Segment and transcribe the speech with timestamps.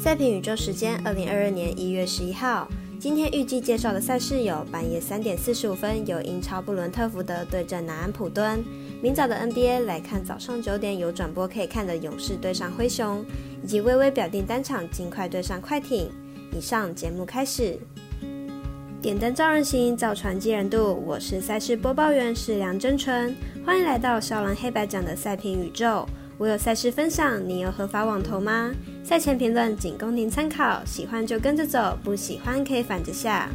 [0.00, 2.68] 赛评宇宙时间，二零二二年一月十一号。
[3.00, 8.60] 今天预计介绍的赛事有：半夜三点四十五分有英超布伦特福德对阵南安普敦；
[9.02, 13.24] 明早的 NBA 来看早上九点有转播可以看的勇士对上灰熊，
[13.60, 16.08] 以及微微表定单场尽快对上快艇。
[16.56, 17.76] 以上节目开始。
[19.02, 20.94] 点灯照人行，造船济人度。
[21.04, 23.34] 我是赛事播报员是梁真纯，
[23.66, 26.08] 欢迎来到少狼黑白奖的赛评宇宙。
[26.38, 28.72] 我有赛事分享，你有合法网投吗？
[29.08, 33.48] 赛前评论仅供您参考，喜欢就跟着走，不喜欢可以反着下。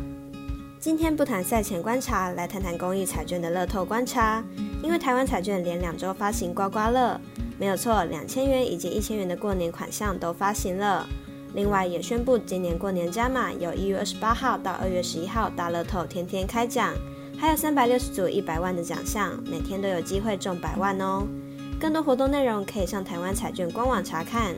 [0.80, 4.44] 今天不谈赛前观察，来谈谈公益彩券的乐透观察。
[4.82, 7.22] 因为台湾彩券连两周发行刮刮乐，
[7.60, 11.08] 没有错，两千元以及一千元的过年款项都发行了。
[11.54, 16.96] 另外也宣布今年过年加码，由一月二十八号到二月十一号大乐透天天开奖，
[17.38, 21.28] 还有三百六十组一百万的奖项，每天都有机会中百万哦。
[21.80, 24.56] 更多活动内容可以上台湾彩券官网查看。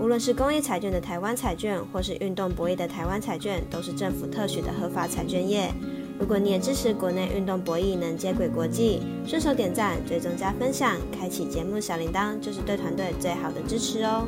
[0.00, 5.70] 无论是公益彩券的台湾彩券，或是运动博弈的台湾彩券，都是政府特许的合法彩券业。
[6.18, 14.24] 如果你也支持国内运动博弈能接轨国际，顺手点赞、追踪加分享、开启节目小铃铛，就是对团队最好的支持哦。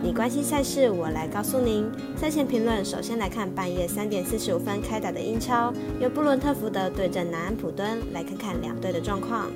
[0.00, 1.90] 你关心赛事，我来告诉您。
[2.16, 9.50] 赛前评论，首先来看半夜三点四十五分开打的英超，由布伦特福德对阵南安普敦，来看看两队的状况。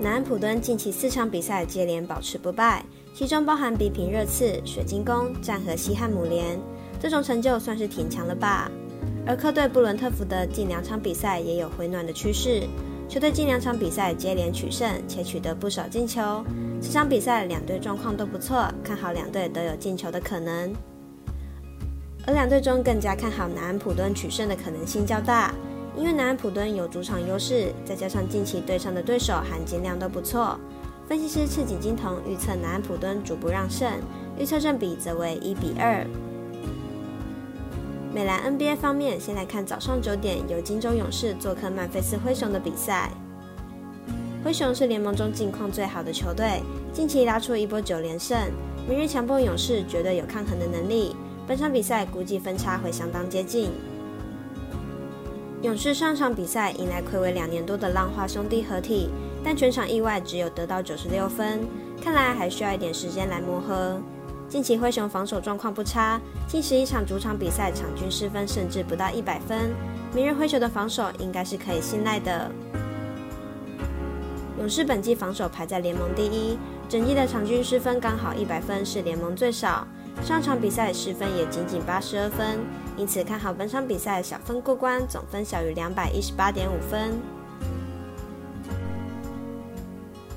[0.00, 6.56] 南安普敦近期四场比赛接连保持不败，其中包含比平热刺、水晶宫、战和西汉姆联，
[7.00, 8.70] 这种成就算是挺强了吧？
[9.26, 12.62] 而客队布伦特福德近两场比赛也有回暖的趋势，
[13.08, 16.44] 球队近两场比赛接连取胜，且取得不少进球。
[16.80, 20.72] 这场比赛两队状况都不错，看好两队都有进球的可能。
[22.24, 25.52] 而两队中更加看好南安普敦取胜的可能性较大，
[25.98, 30.56] 因为南安普敦有主场优势，再加上近期对上的对手含金量都不错。
[31.08, 33.90] 分析师赤井金童预测南安普敦逐步让胜，
[34.38, 36.06] 预测正比则为一比二。
[38.14, 43.10] 美兰 NBA 方面，先来看早上九点由金州勇士做客曼菲斯灰熊的比赛。
[44.44, 46.62] 灰熊是联盟中近况最好的球队，
[46.92, 48.38] 近期拉出一波九连胜，
[48.88, 51.16] 明日强迫勇士绝对有抗衡的能力。
[51.46, 53.70] 本场比赛估计分差会相当接近。
[55.60, 59.10] 勇士上场比赛迎来暌违两年多的浪花兄弟合体，
[59.42, 61.66] 但全场意外只有得到九十六分，
[62.00, 64.00] 看来还需要一点时间来磨合。
[64.48, 69.74] 近期灰熊防守状况不差，近十一场主场比赛场均失分甚至不到一百分，
[70.14, 72.48] 明日灰熊的防守应该是可以信赖的。
[74.60, 76.56] 勇士本季防守排在联盟第一，
[76.88, 79.84] 整季的场均失分刚好一百分，是联盟最少。
[80.22, 82.58] 上场比赛失分也仅仅八十二分，
[82.96, 87.18] 因此看好本场比赛小分过关，总分小于两百一十八点五分。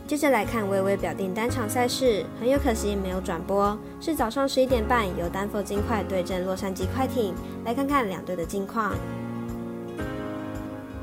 [0.08, 7.34] 接着来看微微表定单场赛事，很有可惜没有转播，是早上十一点半由丹佛金块对阵洛杉矶快艇，
[7.66, 8.94] 来看看两队的近况。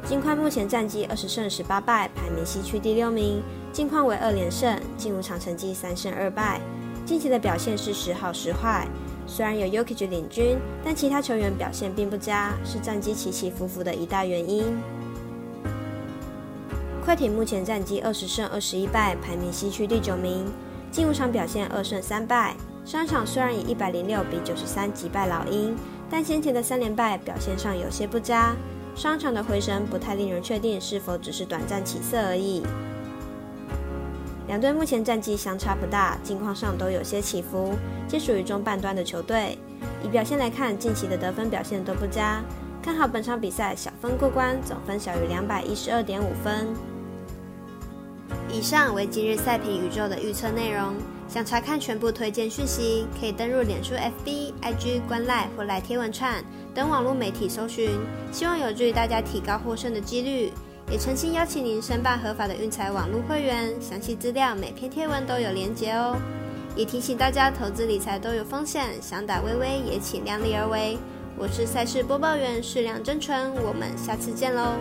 [0.07, 3.43] 金块目前战绩二十胜十八败，排名西区第六名。
[3.73, 6.61] 近况为二连胜，近五场成绩三胜二败。
[7.09, 8.87] 近期的表现是时好时坏，
[9.27, 14.77] 虽然有 Yokichi 领军，但其他球员表现并不佳，是战绩起起伏伏的一大原因。
[17.03, 20.45] 快艇目前战绩二十胜二十一败，排名西区第九名。
[20.91, 22.55] 近五场表现二胜三败，
[22.85, 25.75] 上场虽然以一百零六比九十三击败老鹰，
[26.11, 28.55] 但先前的三连败表现上有些不佳。
[28.95, 32.63] 商场的回升不太令人确定是否只是短暂起色而已。
[34.49, 37.75] 两队目前战绩相差不大，近况上都有些起伏，
[38.09, 39.59] 皆属于中半端的球队。
[40.03, 42.43] 以表现来看，近期的得分表现都不佳，
[42.83, 46.67] 看好本场比赛小分过关，总分小于两百一十二点五分。
[48.51, 50.95] 以上为今日赛评宇宙的预测内容。
[51.29, 56.43] 想查看全部推荐讯息，可以登入脸书、FB、IG、观赖或来贴文串
[56.75, 57.91] 等网络媒体搜寻，
[58.33, 60.51] 希望有助于大家提高获胜的几率。
[60.91, 66.17] 也诚心邀请您申办合法的运财网络会员，详细资料每篇贴文都有连结哦。
[66.75, 70.97] 也提醒大家，投资理财都有风险，想打微微也请量力而为。
[71.37, 74.73] 我是赛事播报员适量真纯，我们下次见喽。